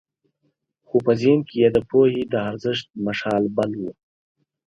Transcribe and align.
خو 0.87 0.97
په 1.05 1.11
ذهن 1.21 1.39
کې 1.47 1.55
یې 1.61 1.69
د 1.75 1.77
پوهې 1.89 2.21
د 2.33 2.35
ارزښت 2.49 2.85
مشال 3.05 3.43
بل 3.55 3.71
و. 3.81 3.83